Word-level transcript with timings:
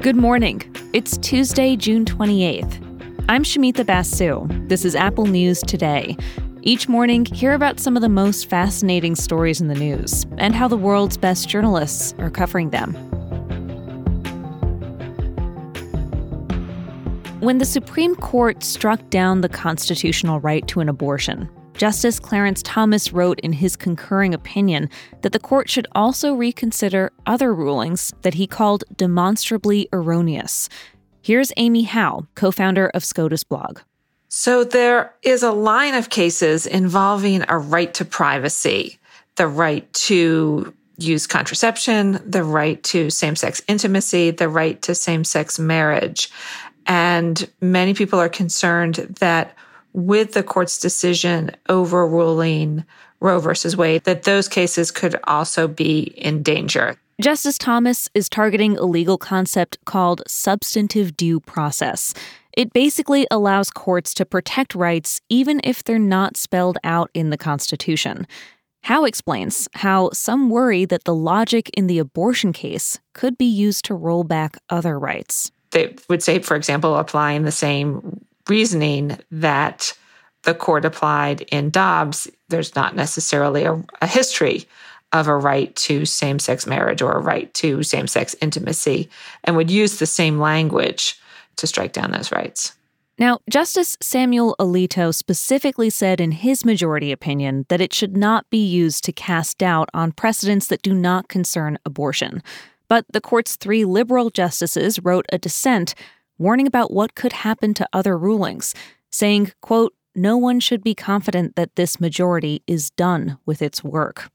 Good 0.00 0.16
morning. 0.16 0.62
It's 0.94 1.18
Tuesday, 1.18 1.76
June 1.76 2.06
28th. 2.06 3.22
I'm 3.28 3.44
Shamita 3.44 3.84
Basu. 3.84 4.46
This 4.66 4.86
is 4.86 4.94
Apple 4.96 5.26
News 5.26 5.60
Today. 5.60 6.16
Each 6.62 6.88
morning, 6.88 7.26
hear 7.26 7.52
about 7.52 7.78
some 7.78 7.96
of 7.96 8.00
the 8.00 8.08
most 8.08 8.48
fascinating 8.48 9.14
stories 9.14 9.60
in 9.60 9.68
the 9.68 9.74
news 9.74 10.24
and 10.38 10.54
how 10.54 10.68
the 10.68 10.76
world's 10.78 11.18
best 11.18 11.50
journalists 11.50 12.14
are 12.16 12.30
covering 12.30 12.70
them. 12.70 12.94
When 17.40 17.58
the 17.58 17.66
Supreme 17.66 18.16
Court 18.16 18.64
struck 18.64 19.10
down 19.10 19.42
the 19.42 19.50
constitutional 19.50 20.40
right 20.40 20.66
to 20.68 20.80
an 20.80 20.88
abortion, 20.88 21.46
Justice 21.80 22.20
Clarence 22.20 22.62
Thomas 22.62 23.10
wrote 23.10 23.40
in 23.40 23.54
his 23.54 23.74
concurring 23.74 24.34
opinion 24.34 24.90
that 25.22 25.32
the 25.32 25.38
court 25.38 25.70
should 25.70 25.86
also 25.92 26.34
reconsider 26.34 27.10
other 27.24 27.54
rulings 27.54 28.12
that 28.20 28.34
he 28.34 28.46
called 28.46 28.84
demonstrably 28.98 29.88
erroneous. 29.90 30.68
Here's 31.22 31.52
Amy 31.56 31.84
Howe, 31.84 32.26
co 32.34 32.50
founder 32.50 32.88
of 32.88 33.02
SCOTUS 33.02 33.44
blog. 33.44 33.80
So 34.28 34.62
there 34.62 35.14
is 35.22 35.42
a 35.42 35.52
line 35.52 35.94
of 35.94 36.10
cases 36.10 36.66
involving 36.66 37.46
a 37.48 37.56
right 37.56 37.94
to 37.94 38.04
privacy, 38.04 38.98
the 39.36 39.48
right 39.48 39.90
to 39.94 40.74
use 40.98 41.26
contraception, 41.26 42.20
the 42.30 42.44
right 42.44 42.82
to 42.82 43.08
same 43.08 43.36
sex 43.36 43.62
intimacy, 43.68 44.32
the 44.32 44.50
right 44.50 44.82
to 44.82 44.94
same 44.94 45.24
sex 45.24 45.58
marriage. 45.58 46.30
And 46.84 47.50
many 47.62 47.94
people 47.94 48.18
are 48.18 48.28
concerned 48.28 48.96
that 49.20 49.56
with 49.92 50.32
the 50.32 50.42
court's 50.42 50.78
decision 50.78 51.50
overruling 51.68 52.84
Roe 53.20 53.38
versus 53.38 53.76
Wade, 53.76 54.04
that 54.04 54.22
those 54.22 54.48
cases 54.48 54.90
could 54.90 55.16
also 55.24 55.68
be 55.68 56.12
in 56.16 56.42
danger. 56.42 56.96
Justice 57.20 57.58
Thomas 57.58 58.08
is 58.14 58.30
targeting 58.30 58.78
a 58.78 58.84
legal 58.84 59.18
concept 59.18 59.76
called 59.84 60.22
substantive 60.26 61.16
due 61.16 61.38
process. 61.38 62.14
It 62.56 62.72
basically 62.72 63.26
allows 63.30 63.70
courts 63.70 64.14
to 64.14 64.24
protect 64.24 64.74
rights 64.74 65.20
even 65.28 65.60
if 65.62 65.84
they're 65.84 65.98
not 65.98 66.36
spelled 66.36 66.78
out 66.82 67.10
in 67.12 67.30
the 67.30 67.36
Constitution. 67.36 68.26
Howe 68.84 69.04
explains 69.04 69.68
how 69.74 70.10
some 70.12 70.48
worry 70.48 70.86
that 70.86 71.04
the 71.04 71.14
logic 71.14 71.70
in 71.76 71.86
the 71.86 71.98
abortion 71.98 72.52
case 72.54 72.98
could 73.12 73.36
be 73.36 73.44
used 73.44 73.84
to 73.84 73.94
roll 73.94 74.24
back 74.24 74.56
other 74.70 74.98
rights. 74.98 75.52
They 75.72 75.94
would 76.08 76.22
say, 76.22 76.38
for 76.38 76.56
example, 76.56 76.96
applying 76.96 77.42
the 77.42 77.52
same 77.52 78.24
reasoning 78.50 79.18
that 79.30 79.96
the 80.42 80.54
court 80.54 80.84
applied 80.84 81.42
in 81.42 81.70
Dobbs, 81.70 82.28
there's 82.48 82.74
not 82.74 82.96
necessarily 82.96 83.64
a, 83.64 83.82
a 84.02 84.06
history 84.06 84.66
of 85.12 85.28
a 85.28 85.36
right 85.36 85.74
to 85.76 86.04
same 86.04 86.38
sex 86.38 86.66
marriage 86.66 87.00
or 87.00 87.12
a 87.12 87.20
right 87.20 87.52
to 87.54 87.82
same 87.82 88.06
sex 88.06 88.36
intimacy, 88.42 89.08
and 89.44 89.56
would 89.56 89.70
use 89.70 89.98
the 89.98 90.06
same 90.06 90.38
language 90.38 91.18
to 91.56 91.66
strike 91.66 91.92
down 91.92 92.12
those 92.12 92.32
rights. 92.32 92.74
Now, 93.18 93.40
Justice 93.50 93.98
Samuel 94.00 94.56
Alito 94.58 95.14
specifically 95.14 95.90
said 95.90 96.20
in 96.20 96.32
his 96.32 96.64
majority 96.64 97.12
opinion 97.12 97.66
that 97.68 97.80
it 97.80 97.92
should 97.92 98.16
not 98.16 98.48
be 98.50 98.64
used 98.64 99.04
to 99.04 99.12
cast 99.12 99.58
doubt 99.58 99.90
on 99.92 100.12
precedents 100.12 100.68
that 100.68 100.82
do 100.82 100.94
not 100.94 101.28
concern 101.28 101.78
abortion. 101.84 102.42
But 102.88 103.04
the 103.12 103.20
court's 103.20 103.56
three 103.56 103.84
liberal 103.84 104.30
justices 104.30 104.98
wrote 105.00 105.26
a 105.30 105.38
dissent 105.38 105.94
warning 106.40 106.66
about 106.66 106.90
what 106.90 107.14
could 107.14 107.34
happen 107.34 107.74
to 107.74 107.88
other 107.92 108.16
rulings, 108.16 108.74
saying, 109.10 109.52
quote, 109.60 109.94
no 110.14 110.36
one 110.36 110.58
should 110.58 110.82
be 110.82 110.94
confident 110.94 111.54
that 111.54 111.76
this 111.76 112.00
majority 112.00 112.62
is 112.66 112.90
done 112.90 113.38
with 113.44 113.60
its 113.62 113.84
work. 113.84 114.30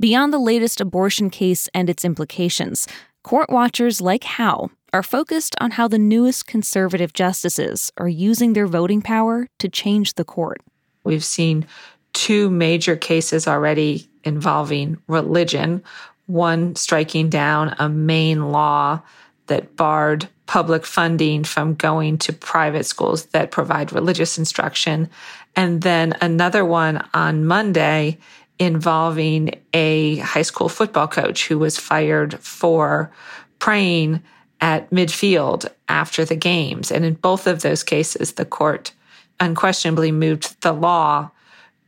Beyond 0.00 0.32
the 0.32 0.38
latest 0.38 0.80
abortion 0.80 1.30
case 1.30 1.68
and 1.72 1.88
its 1.88 2.04
implications, 2.04 2.86
court 3.22 3.48
watchers 3.48 4.00
like 4.00 4.24
Howe 4.24 4.70
are 4.92 5.04
focused 5.04 5.54
on 5.60 5.72
how 5.72 5.88
the 5.88 5.98
newest 5.98 6.46
conservative 6.46 7.12
justices 7.12 7.92
are 7.96 8.08
using 8.08 8.52
their 8.52 8.66
voting 8.66 9.00
power 9.00 9.46
to 9.60 9.68
change 9.68 10.14
the 10.14 10.24
court. 10.24 10.60
We've 11.04 11.24
seen 11.24 11.66
two 12.12 12.50
major 12.50 12.96
cases 12.96 13.46
already 13.46 14.08
involving 14.24 14.98
religion, 15.06 15.82
one 16.26 16.74
striking 16.74 17.28
down 17.28 17.74
a 17.78 17.88
Maine 17.88 18.50
law 18.50 19.00
that 19.46 19.76
barred 19.76 20.28
public 20.46 20.84
funding 20.84 21.44
from 21.44 21.74
going 21.74 22.18
to 22.18 22.32
private 22.32 22.84
schools 22.84 23.26
that 23.26 23.50
provide 23.50 23.92
religious 23.92 24.38
instruction. 24.38 25.08
And 25.56 25.82
then 25.82 26.14
another 26.20 26.64
one 26.64 27.06
on 27.14 27.46
Monday 27.46 28.18
involving 28.58 29.60
a 29.72 30.16
high 30.18 30.42
school 30.42 30.68
football 30.68 31.08
coach 31.08 31.48
who 31.48 31.58
was 31.58 31.78
fired 31.78 32.38
for 32.40 33.10
praying 33.58 34.22
at 34.60 34.90
midfield 34.90 35.66
after 35.88 36.24
the 36.24 36.36
games. 36.36 36.92
And 36.92 37.04
in 37.04 37.14
both 37.14 37.46
of 37.46 37.62
those 37.62 37.82
cases, 37.82 38.32
the 38.32 38.44
court 38.44 38.92
unquestionably 39.40 40.12
moved 40.12 40.60
the 40.62 40.72
law 40.72 41.30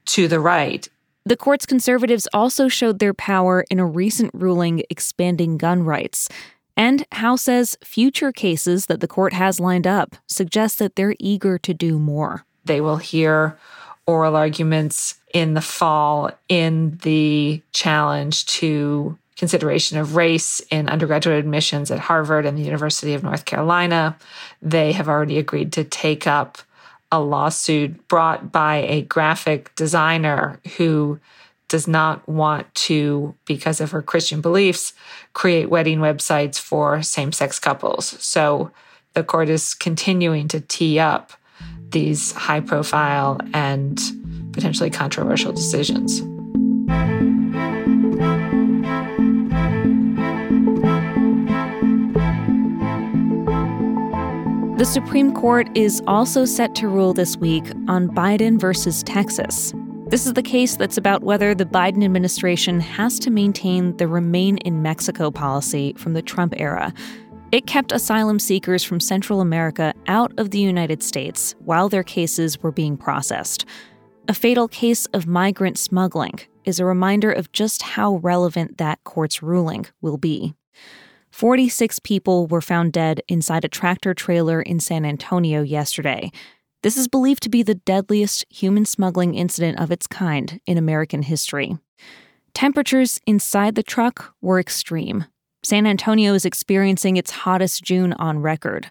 to 0.07 0.29
the 0.29 0.41
right. 0.41 0.89
The 1.25 1.37
court's 1.37 1.67
conservatives 1.67 2.29
also 2.33 2.69
showed 2.69 2.99
their 2.99 3.15
power 3.15 3.65
in 3.71 3.81
a 3.81 3.87
recent 3.87 4.31
ruling 4.35 4.83
expanding 4.91 5.57
gun 5.57 5.83
rights. 5.83 6.29
And 6.77 7.07
Howe 7.13 7.37
says 7.37 7.79
future 7.83 8.33
cases 8.33 8.87
that 8.87 9.01
the 9.01 9.09
court 9.09 9.33
has 9.33 9.59
lined 9.59 9.87
up 9.87 10.17
suggest 10.27 10.79
that 10.79 10.97
they're 10.97 11.17
eager 11.19 11.59
to 11.59 11.73
do 11.73 11.99
more. 11.99 12.45
They 12.65 12.81
will 12.81 12.99
hear 12.99 13.59
oral 14.07 14.37
arguments 14.37 15.15
in 15.33 15.55
the 15.55 15.61
fall 15.61 16.31
in 16.49 16.99
the 17.03 17.63
challenge 17.73 18.47
to 18.47 19.19
consideration 19.37 19.99
of 19.99 20.17
race 20.17 20.61
in 20.71 20.89
undergraduate 20.89 21.39
admissions 21.39 21.91
at 21.91 21.99
Harvard 21.99 22.47
and 22.47 22.57
the 22.57 22.63
University 22.63 23.15
of 23.15 23.23
North 23.23 23.45
Carolina. 23.45 24.17
They 24.63 24.93
have 24.93 25.09
already 25.09 25.39
agreed 25.39 25.73
to 25.75 25.85
take 25.85 26.27
up 26.27 26.59
a 27.13 27.21
lawsuit 27.21 28.09
brought 28.09 28.51
by 28.51 28.77
a 28.77 29.03
graphic 29.03 29.75
designer 29.75 30.59
who 30.77 31.21
does 31.69 31.89
not 31.89 32.27
want 32.29 32.73
to, 32.75 33.35
because 33.45 33.81
of 33.81 33.91
her 33.91 34.03
Christian 34.03 34.41
beliefs, 34.41 34.93
create 35.33 35.69
wedding 35.69 35.99
websites 35.99 36.59
for 36.59 37.03
same 37.03 37.33
sex 37.33 37.59
couples. 37.59 38.07
So 38.25 38.71
the 39.15 39.25
court 39.25 39.49
is 39.49 39.75
continuing 39.75 40.49
to 40.49 40.61
tee 40.61 40.99
up 40.99 41.33
these 41.91 42.33
high 42.33 42.61
profile 42.61 43.39
and 43.53 43.99
potentially 44.53 44.91
controversial 44.91 45.53
decisions. 45.53 46.23
The 54.79 54.85
Supreme 54.85 55.33
Court 55.33 55.69
is 55.75 56.03
also 56.07 56.45
set 56.45 56.75
to 56.77 56.87
rule 56.87 57.15
this 57.15 57.39
week 57.39 57.65
on 57.89 58.09
Biden 58.09 58.61
versus 58.61 59.03
Texas. 59.03 59.73
This 60.09 60.25
is 60.25 60.35
the 60.35 60.43
case 60.43 60.77
that's 60.77 60.97
about 60.97 61.25
whether 61.25 61.53
the 61.53 61.65
Biden 61.65 62.05
administration 62.05 62.79
has 62.79 63.19
to 63.19 63.29
maintain 63.29 63.97
the 63.97 64.07
Remain 64.07 64.57
in 64.59 64.81
Mexico 64.81 65.33
policy 65.33 65.95
from 65.97 66.13
the 66.13 66.23
Trump 66.23 66.55
era. 66.59 66.95
It 67.51 67.67
kept 67.67 67.91
asylum 67.91 68.39
seekers 68.39 68.85
from 68.85 69.01
Central 69.01 69.41
America 69.41 69.93
out 70.07 70.33
of 70.39 70.53
the 70.53 70.61
United 70.61 71.03
States 71.03 71.57
while 71.59 71.89
their 71.89 72.05
cases 72.05 72.63
were 72.63 72.71
being 72.71 72.97
processed. 72.97 73.65
A 74.29 74.35
fatal 74.35 74.69
case 74.69 75.07
of 75.07 75.27
migrant 75.27 75.77
smuggling 75.77 76.39
is 76.65 76.79
a 76.79 76.85
reminder 76.85 77.33
of 77.33 77.51
just 77.51 77.83
how 77.83 78.19
relevant 78.19 78.79
that 78.79 79.03
court's 79.03 79.43
ruling 79.43 79.87
will 80.03 80.19
be. 80.19 80.55
46 81.33 81.99
people 81.99 82.47
were 82.47 82.61
found 82.61 82.93
dead 82.93 83.23
inside 83.27 83.65
a 83.65 83.69
tractor 83.69 84.15
trailer 84.15 84.63
in 84.63 84.79
San 84.79 85.05
Antonio 85.05 85.63
yesterday, 85.63 86.31
this 86.87 86.97
is 86.97 87.09
believed 87.09 87.43
to 87.43 87.49
be 87.49 87.65
the 87.65 87.75
deadliest 87.75 88.45
human 88.49 88.85
smuggling 88.85 89.35
incident 89.35 89.77
of 89.81 89.91
its 89.91 90.07
kind 90.07 90.61
in 90.67 90.79
American 90.79 91.23
history. 91.23 91.77
Temperatures 92.55 93.21
inside 93.27 93.75
the 93.75 93.83
truck 93.83 94.37
were 94.41 94.61
extreme. 94.61 95.25
San 95.65 95.85
Antonio 95.85 96.33
is 96.33 96.45
experiencing 96.45 97.17
its 97.17 97.33
hottest 97.33 97.83
June 97.83 98.13
on 98.13 98.39
record. 98.39 98.89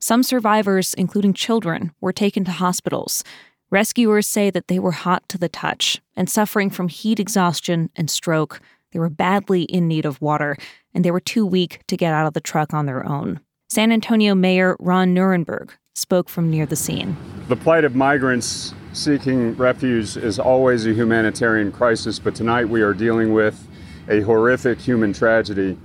Some 0.00 0.22
survivors, 0.22 0.94
including 0.94 1.34
children, 1.34 1.92
were 2.00 2.10
taken 2.10 2.42
to 2.44 2.52
hospitals. 2.52 3.22
Rescuers 3.70 4.26
say 4.26 4.48
that 4.48 4.68
they 4.68 4.78
were 4.78 4.92
hot 4.92 5.28
to 5.28 5.36
the 5.36 5.50
touch 5.50 6.00
and 6.16 6.30
suffering 6.30 6.70
from 6.70 6.88
heat 6.88 7.20
exhaustion 7.20 7.90
and 7.94 8.08
stroke. 8.08 8.62
They 8.92 8.98
were 8.98 9.10
badly 9.10 9.64
in 9.64 9.86
need 9.86 10.06
of 10.06 10.22
water, 10.22 10.56
and 10.94 11.04
they 11.04 11.10
were 11.10 11.20
too 11.20 11.44
weak 11.44 11.82
to 11.88 11.98
get 11.98 12.14
out 12.14 12.26
of 12.26 12.32
the 12.32 12.40
truck 12.40 12.72
on 12.72 12.86
their 12.86 13.06
own. 13.06 13.40
San 13.68 13.90
Antonio 13.90 14.34
Mayor 14.36 14.76
Ron 14.78 15.12
Nirenberg 15.12 15.70
spoke 15.94 16.28
from 16.28 16.48
near 16.48 16.66
the 16.66 16.76
scene. 16.76 17.16
The 17.48 17.56
plight 17.56 17.82
of 17.82 17.96
migrants 17.96 18.72
seeking 18.92 19.56
refuge 19.56 20.16
is 20.16 20.38
always 20.38 20.86
a 20.86 20.92
humanitarian 20.92 21.72
crisis, 21.72 22.20
but 22.20 22.36
tonight 22.36 22.68
we 22.68 22.80
are 22.82 22.94
dealing 22.94 23.32
with 23.32 23.66
a 24.08 24.20
horrific 24.20 24.78
human 24.78 25.12
tragedy. 25.12 25.76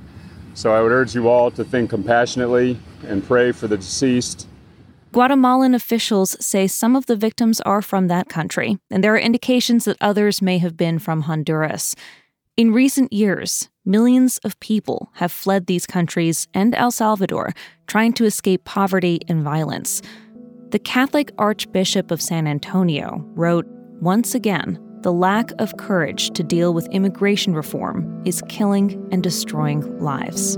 So 0.54 0.72
I 0.72 0.82
would 0.82 0.92
urge 0.92 1.16
you 1.16 1.28
all 1.28 1.50
to 1.52 1.64
think 1.64 1.90
compassionately 1.90 2.80
and 3.08 3.26
pray 3.26 3.52
for 3.52 3.68
the 3.68 3.78
deceased. 3.78 4.48
Guatemalan 5.12 5.74
officials 5.74 6.38
say 6.40 6.68
some 6.68 6.96
of 6.96 7.08
the 7.08 7.16
victims 7.16 7.60
are 7.62 7.82
from 7.82 8.08
that 8.08 8.30
country, 8.30 8.78
and 8.92 9.04
there 9.04 9.14
are 9.16 9.20
indications 9.20 9.86
that 9.86 9.98
others 10.00 10.42
may 10.42 10.60
have 10.60 10.78
been 10.78 11.00
from 11.00 11.24
Honduras. 11.24 11.96
In 12.58 12.74
recent 12.74 13.14
years, 13.14 13.70
millions 13.86 14.38
of 14.40 14.60
people 14.60 15.10
have 15.16 15.32
fled 15.32 15.68
these 15.68 15.86
countries 15.86 16.50
and 16.54 16.76
El 16.76 16.92
Salvador, 16.92 17.54
trying 17.88 18.12
to 18.14 18.26
escape 18.26 18.66
poverty 18.66 19.22
and 19.30 19.42
violence. 19.42 20.02
The 20.72 20.80
Catholic 20.80 21.32
Archbishop 21.38 22.12
of 22.12 22.22
San 22.22 22.48
Antonio 22.48 23.24
wrote 23.36 23.66
Once 24.02 24.36
again, 24.36 24.78
the 25.00 25.14
lack 25.14 25.52
of 25.60 25.78
courage 25.78 26.32
to 26.32 26.44
deal 26.44 26.74
with 26.74 26.88
immigration 26.92 27.54
reform 27.54 28.22
is 28.26 28.44
killing 28.50 29.08
and 29.14 29.24
destroying 29.24 30.00
lives. 30.00 30.58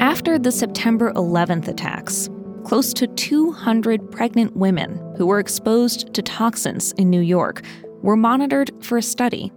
After 0.00 0.36
the 0.36 0.50
September 0.50 1.12
11th 1.12 1.68
attacks, 1.68 2.28
close 2.66 2.92
to 2.92 3.06
200 3.06 4.10
pregnant 4.10 4.56
women 4.56 5.00
who 5.16 5.24
were 5.24 5.38
exposed 5.38 6.12
to 6.12 6.20
toxins 6.20 6.90
in 6.98 7.08
New 7.08 7.20
York 7.20 7.62
were 8.02 8.16
monitored 8.16 8.72
for 8.84 8.98
a 8.98 9.02
study. 9.02 9.52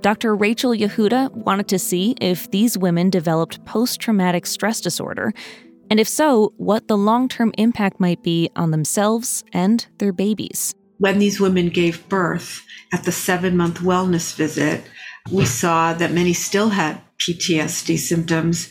Dr. 0.00 0.34
Rachel 0.34 0.72
Yehuda 0.72 1.30
wanted 1.30 1.68
to 1.68 1.78
see 1.78 2.16
if 2.20 2.50
these 2.50 2.76
women 2.76 3.10
developed 3.10 3.64
post 3.64 4.00
traumatic 4.00 4.44
stress 4.44 4.80
disorder, 4.80 5.32
and 5.88 6.00
if 6.00 6.08
so, 6.08 6.52
what 6.56 6.88
the 6.88 6.98
long 6.98 7.28
term 7.28 7.52
impact 7.58 8.00
might 8.00 8.24
be 8.24 8.50
on 8.56 8.72
themselves 8.72 9.44
and 9.52 9.86
their 9.98 10.12
babies. 10.12 10.74
When 10.98 11.20
these 11.20 11.38
women 11.38 11.68
gave 11.68 12.08
birth 12.08 12.64
at 12.92 13.04
the 13.04 13.12
seven 13.12 13.56
month 13.56 13.78
wellness 13.78 14.34
visit, 14.34 14.82
we 15.30 15.44
saw 15.44 15.94
that 15.94 16.10
many 16.10 16.32
still 16.32 16.70
had 16.70 17.00
PTSD 17.20 17.98
symptoms 17.98 18.68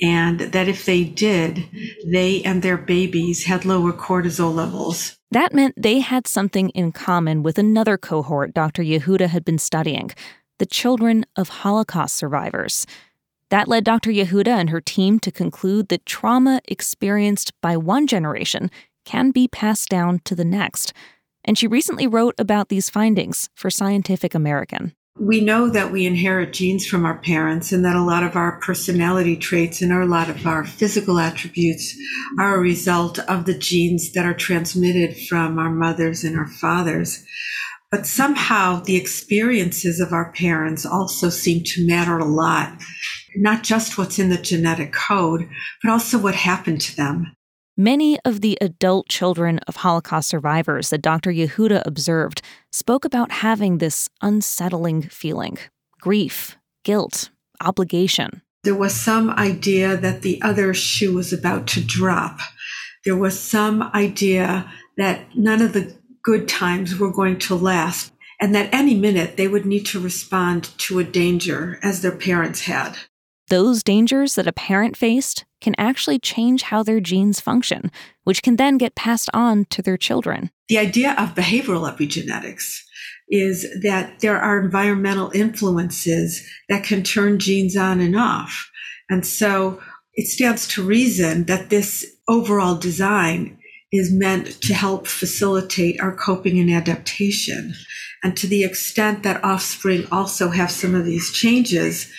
and 0.00 0.40
that 0.40 0.68
if 0.68 0.84
they 0.84 1.04
did, 1.04 1.68
they 2.04 2.42
and 2.42 2.62
their 2.62 2.76
babies 2.76 3.44
had 3.44 3.64
lower 3.64 3.92
cortisol 3.92 4.54
levels. 4.54 5.16
That 5.30 5.52
meant 5.52 5.74
they 5.76 6.00
had 6.00 6.26
something 6.26 6.70
in 6.70 6.92
common 6.92 7.42
with 7.42 7.58
another 7.58 7.98
cohort 7.98 8.54
Dr. 8.54 8.82
Yehuda 8.82 9.28
had 9.28 9.44
been 9.44 9.58
studying 9.58 10.10
the 10.58 10.66
children 10.66 11.24
of 11.36 11.48
Holocaust 11.48 12.16
survivors. 12.16 12.86
That 13.50 13.68
led 13.68 13.84
Dr. 13.84 14.10
Yehuda 14.10 14.48
and 14.48 14.70
her 14.70 14.80
team 14.80 15.18
to 15.20 15.30
conclude 15.30 15.88
that 15.88 16.04
trauma 16.04 16.60
experienced 16.66 17.52
by 17.60 17.76
one 17.76 18.06
generation 18.06 18.70
can 19.04 19.30
be 19.30 19.48
passed 19.48 19.88
down 19.88 20.20
to 20.24 20.34
the 20.34 20.44
next. 20.44 20.92
And 21.44 21.56
she 21.56 21.66
recently 21.66 22.06
wrote 22.06 22.34
about 22.38 22.68
these 22.68 22.90
findings 22.90 23.48
for 23.54 23.70
Scientific 23.70 24.34
American 24.34 24.94
we 25.18 25.40
know 25.40 25.68
that 25.68 25.90
we 25.90 26.06
inherit 26.06 26.52
genes 26.52 26.86
from 26.86 27.04
our 27.04 27.18
parents 27.18 27.72
and 27.72 27.84
that 27.84 27.96
a 27.96 28.02
lot 28.02 28.22
of 28.22 28.36
our 28.36 28.60
personality 28.60 29.36
traits 29.36 29.82
and 29.82 29.92
a 29.92 30.04
lot 30.04 30.30
of 30.30 30.46
our 30.46 30.64
physical 30.64 31.18
attributes 31.18 31.96
are 32.38 32.56
a 32.56 32.60
result 32.60 33.18
of 33.20 33.44
the 33.44 33.58
genes 33.58 34.12
that 34.12 34.24
are 34.24 34.34
transmitted 34.34 35.16
from 35.28 35.58
our 35.58 35.70
mothers 35.70 36.22
and 36.22 36.38
our 36.38 36.46
fathers. 36.46 37.24
But 37.90 38.06
somehow 38.06 38.80
the 38.80 38.96
experiences 38.96 39.98
of 39.98 40.12
our 40.12 40.30
parents 40.32 40.86
also 40.86 41.30
seem 41.30 41.64
to 41.64 41.86
matter 41.86 42.18
a 42.18 42.24
lot. 42.24 42.78
Not 43.34 43.62
just 43.62 43.98
what's 43.98 44.18
in 44.18 44.28
the 44.28 44.36
genetic 44.36 44.92
code, 44.92 45.48
but 45.82 45.90
also 45.90 46.18
what 46.18 46.34
happened 46.34 46.80
to 46.82 46.96
them. 46.96 47.34
Many 47.80 48.18
of 48.24 48.40
the 48.40 48.58
adult 48.60 49.08
children 49.08 49.60
of 49.68 49.76
Holocaust 49.76 50.28
survivors 50.28 50.90
that 50.90 51.00
Dr. 51.00 51.30
Yehuda 51.30 51.84
observed 51.86 52.42
spoke 52.72 53.04
about 53.04 53.30
having 53.30 53.78
this 53.78 54.08
unsettling 54.20 55.02
feeling 55.02 55.58
grief, 56.00 56.58
guilt, 56.82 57.30
obligation. 57.60 58.42
There 58.64 58.74
was 58.74 58.94
some 58.94 59.30
idea 59.30 59.96
that 59.96 60.22
the 60.22 60.42
other 60.42 60.74
shoe 60.74 61.14
was 61.14 61.32
about 61.32 61.68
to 61.68 61.80
drop. 61.80 62.40
There 63.04 63.14
was 63.14 63.38
some 63.38 63.82
idea 63.94 64.68
that 64.96 65.36
none 65.36 65.62
of 65.62 65.72
the 65.72 65.96
good 66.24 66.48
times 66.48 66.98
were 66.98 67.12
going 67.12 67.38
to 67.38 67.54
last, 67.54 68.12
and 68.40 68.52
that 68.56 68.74
any 68.74 68.96
minute 68.96 69.36
they 69.36 69.46
would 69.46 69.64
need 69.64 69.86
to 69.86 70.00
respond 70.00 70.64
to 70.78 70.98
a 70.98 71.04
danger 71.04 71.78
as 71.84 72.02
their 72.02 72.16
parents 72.16 72.62
had. 72.62 72.98
Those 73.48 73.82
dangers 73.82 74.34
that 74.34 74.46
a 74.46 74.52
parent 74.52 74.96
faced 74.96 75.44
can 75.60 75.74
actually 75.78 76.18
change 76.18 76.62
how 76.62 76.82
their 76.82 77.00
genes 77.00 77.40
function, 77.40 77.90
which 78.24 78.42
can 78.42 78.56
then 78.56 78.76
get 78.78 78.94
passed 78.94 79.30
on 79.32 79.64
to 79.70 79.80
their 79.80 79.96
children. 79.96 80.50
The 80.68 80.78
idea 80.78 81.12
of 81.18 81.34
behavioral 81.34 81.90
epigenetics 81.90 82.82
is 83.30 83.66
that 83.82 84.20
there 84.20 84.38
are 84.38 84.60
environmental 84.60 85.30
influences 85.34 86.46
that 86.68 86.84
can 86.84 87.02
turn 87.02 87.38
genes 87.38 87.76
on 87.76 88.00
and 88.00 88.16
off. 88.16 88.70
And 89.10 89.26
so 89.26 89.80
it 90.14 90.26
stands 90.26 90.66
to 90.68 90.82
reason 90.82 91.44
that 91.44 91.70
this 91.70 92.06
overall 92.28 92.76
design 92.76 93.58
is 93.92 94.12
meant 94.12 94.60
to 94.62 94.74
help 94.74 95.06
facilitate 95.06 96.00
our 96.00 96.14
coping 96.14 96.58
and 96.58 96.70
adaptation. 96.70 97.74
And 98.22 98.36
to 98.36 98.46
the 98.46 98.64
extent 98.64 99.22
that 99.22 99.42
offspring 99.42 100.06
also 100.12 100.50
have 100.50 100.70
some 100.70 100.94
of 100.94 101.06
these 101.06 101.32
changes, 101.32 102.12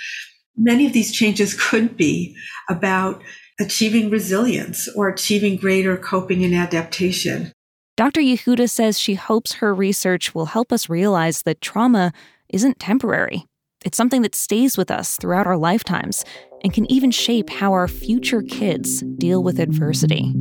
many 0.59 0.85
of 0.85 0.93
these 0.93 1.11
changes 1.11 1.53
could 1.53 1.97
be 1.97 2.35
about 2.69 3.23
achieving 3.59 4.09
resilience 4.09 4.87
or 4.95 5.09
achieving 5.09 5.57
greater 5.57 5.97
coping 5.97 6.43
and 6.43 6.53
adaptation. 6.53 7.51
Dr. 7.97 8.21
Yehuda 8.21 8.69
says 8.69 8.99
she 8.99 9.15
hopes 9.15 9.53
her 9.53 9.73
research 9.73 10.33
will 10.33 10.47
help 10.47 10.71
us 10.71 10.89
realize 10.89 11.41
that 11.43 11.59
trauma 11.59 12.13
isn't 12.47 12.79
temporary. 12.79 13.45
It's 13.83 13.97
something 13.97 14.21
that 14.21 14.35
stays 14.35 14.77
with 14.77 14.91
us 14.91 15.17
throughout 15.17 15.47
our 15.47 15.57
lifetimes 15.57 16.23
and 16.63 16.73
can 16.73 16.89
even 16.91 17.11
shape 17.11 17.49
how 17.49 17.73
our 17.73 17.87
future 17.87 18.41
kids 18.41 19.01
deal 19.17 19.43
with 19.43 19.59
adversity. 19.59 20.33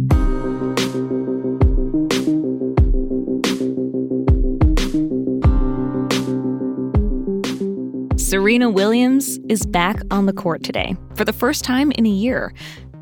Serena 8.28 8.68
Williams 8.68 9.38
is 9.48 9.64
back 9.64 10.02
on 10.10 10.26
the 10.26 10.34
court 10.34 10.62
today 10.62 10.94
for 11.14 11.24
the 11.24 11.32
first 11.32 11.64
time 11.64 11.90
in 11.92 12.04
a 12.04 12.10
year. 12.10 12.52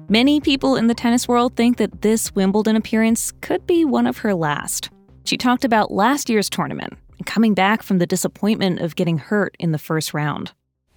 Many 0.09 0.41
people 0.41 0.77
in 0.77 0.87
the 0.87 0.95
tennis 0.95 1.27
world 1.27 1.57
think 1.57 1.79
that 1.79 2.03
this 2.03 2.33
Wimbledon 2.37 2.77
appearance 2.77 3.33
could 3.41 3.67
be 3.67 3.85
one 3.85 4.07
of 4.07 4.19
her 4.19 4.35
last. 4.35 4.89
She 5.25 5.37
talked 5.37 5.65
about 5.65 5.91
last 5.91 6.31
year's 6.31 6.49
tournament 6.49 6.93
and 7.19 7.27
coming 7.27 7.55
back 7.55 7.83
from 7.83 7.99
the 7.99 8.07
disappointment 8.07 8.79
of 8.79 8.95
getting 8.95 9.19
hurt 9.19 9.57
in 9.59 9.73
the 9.73 9.79
first 9.79 10.15
round. 10.15 10.53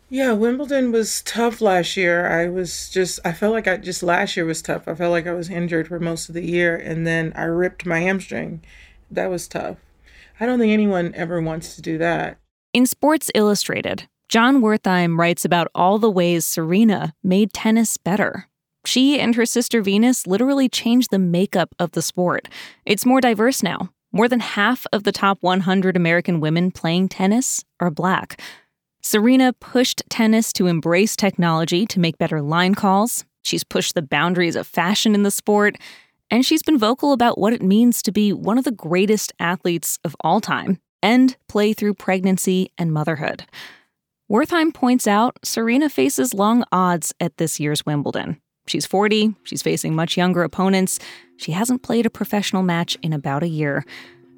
Yeah, 0.10 0.34
Wimbledon 0.34 0.92
was 0.92 1.24
tough 1.24 1.60
last 1.60 1.98
year. 1.98 2.28
I 2.28 2.50
was 2.50 2.92
just, 2.92 3.20
I 3.26 3.34
felt 3.34 3.54
like 3.54 3.68
I 3.68 3.78
just 3.78 4.04
last 4.04 4.38
year 4.38 4.46
was 4.46 4.62
tough. 4.62 4.88
I 4.88 4.94
felt 4.94 5.10
like 5.10 5.26
I 5.26 5.34
was 5.34 5.50
injured 5.50 5.88
for 5.88 6.00
most 6.00 6.30
of 6.30 6.36
the 6.36 6.46
year, 6.46 6.76
and 6.76 7.08
then 7.08 7.34
I 7.36 7.46
ripped 7.46 7.84
my 7.84 8.02
hamstring. 8.02 8.62
That 9.10 9.32
was 9.32 9.48
tough. 9.48 9.78
I 10.40 10.46
don't 10.46 10.60
think 10.60 10.72
anyone 10.72 11.16
ever 11.16 11.42
wants 11.42 11.76
to 11.78 11.82
do 11.82 11.98
that. 11.98 12.38
In 12.72 12.86
Sports 12.86 13.32
Illustrated, 13.34 14.08
Jon 14.30 14.62
Wertheim 14.62 15.18
writes 15.18 15.44
about 15.44 15.72
all 15.74 15.98
the 15.98 16.12
ways 16.12 16.46
Serena 16.46 17.16
made 17.24 17.52
tennis 17.52 17.98
better. 17.98 18.48
She 18.86 19.20
and 19.20 19.34
her 19.34 19.46
sister 19.46 19.82
Venus 19.82 20.28
literally 20.28 20.70
changed 20.70 21.10
the 21.10 21.18
makeup 21.18 21.74
of 21.80 21.94
the 21.94 22.04
sport. 22.04 22.48
It's 22.86 23.08
more 23.08 23.22
diverse 23.22 23.64
now. 23.64 23.90
More 24.12 24.28
than 24.28 24.40
half 24.40 24.86
of 24.94 25.04
the 25.04 25.12
top 25.12 25.40
100 25.42 25.98
American 25.98 26.40
women 26.42 26.70
playing 26.70 27.10
tennis 27.10 27.66
are 27.80 27.90
black. 27.90 28.40
Serena 29.02 29.52
pushed 29.52 30.04
tennis 30.12 30.54
to 30.54 30.68
embrace 30.68 31.16
technology 31.16 31.88
to 31.88 32.00
make 32.00 32.20
better 32.20 32.40
line 32.40 32.76
calls. 32.76 33.26
She's 33.42 33.64
pushed 33.64 33.96
the 33.96 34.04
boundaries 34.04 34.56
of 34.56 34.68
fashion 34.68 35.16
in 35.16 35.24
the 35.24 35.32
sport. 35.32 35.76
And 36.30 36.46
she's 36.46 36.62
been 36.62 36.78
vocal 36.78 37.14
about 37.14 37.40
what 37.40 37.54
it 37.54 37.64
means 37.64 38.04
to 38.04 38.12
be 38.12 38.32
one 38.32 38.60
of 38.60 38.64
the 38.64 38.72
greatest 38.72 39.34
athletes 39.40 39.98
of 40.04 40.16
all 40.20 40.40
time 40.40 40.80
and 41.02 41.36
play 41.48 41.74
through 41.74 41.96
pregnancy 41.96 42.72
and 42.78 42.94
motherhood. 42.94 43.46
Wertheim 44.32 44.72
points 44.72 45.08
out 45.08 45.40
Serena 45.44 45.90
faces 45.90 46.36
long 46.36 46.64
odds 46.72 47.16
at 47.20 47.38
this 47.38 47.60
year's 47.60 47.84
Wimbledon. 47.84 48.40
She's 48.68 48.86
40, 48.86 49.34
she's 49.42 49.64
facing 49.64 49.96
much 49.96 50.18
younger 50.18 50.44
opponents, 50.44 51.00
she 51.38 51.52
hasn't 51.52 51.82
played 51.82 52.06
a 52.06 52.12
professional 52.12 52.62
match 52.62 52.96
in 53.02 53.12
about 53.12 53.42
a 53.42 53.48
year. 53.48 53.84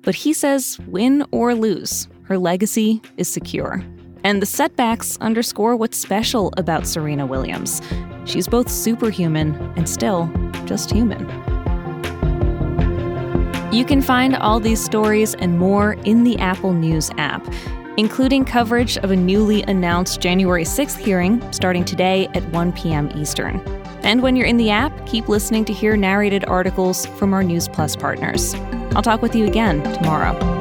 But 0.02 0.16
he 0.16 0.32
says, 0.32 0.80
win 0.88 1.26
or 1.32 1.54
lose, 1.54 2.08
her 2.24 2.38
legacy 2.38 3.02
is 3.18 3.28
secure. 3.28 3.84
And 4.24 4.42
the 4.42 4.46
setbacks 4.46 5.18
underscore 5.18 5.76
what's 5.76 5.98
special 5.98 6.54
about 6.56 6.88
Serena 6.88 7.26
Williams. 7.26 7.82
She's 8.24 8.48
both 8.48 8.70
superhuman 8.70 9.56
and 9.76 9.90
still 9.90 10.32
just 10.64 10.90
human. 10.90 11.28
You 13.74 13.84
can 13.84 14.02
find 14.02 14.38
all 14.38 14.62
these 14.62 14.82
stories 14.82 15.36
and 15.36 15.60
more 15.60 15.94
in 16.06 16.24
the 16.24 16.38
Apple 16.40 16.72
News 16.72 17.12
app 17.18 17.46
including 18.02 18.44
coverage 18.44 18.98
of 18.98 19.12
a 19.12 19.16
newly 19.16 19.62
announced 19.62 20.20
January 20.20 20.64
6th 20.64 20.98
hearing 20.98 21.40
starting 21.54 21.86
today 21.86 22.28
at 22.34 22.44
1 22.50 22.74
p.m. 22.74 23.12
Eastern. 23.16 23.60
And 24.02 24.24
when 24.24 24.36
you're 24.36 24.48
in 24.48 24.58
the 24.58 24.72
app, 24.72 25.06
keep 25.06 25.30
listening 25.30 25.66
to 25.66 25.74
hear 25.74 25.96
narrated 25.96 26.44
articles 26.46 27.06
from 27.06 27.32
our 27.32 27.44
News 27.44 27.68
Plus 27.68 27.96
partners. 27.96 28.56
I'll 28.96 29.04
talk 29.04 29.22
with 29.22 29.36
you 29.36 29.46
again 29.46 29.84
tomorrow. 29.94 30.61